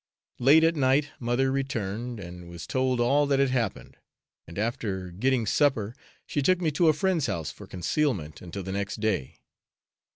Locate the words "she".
6.25-6.41